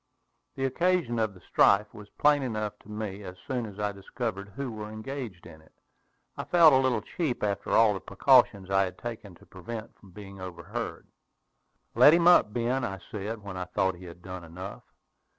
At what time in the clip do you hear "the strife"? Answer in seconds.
1.35-1.93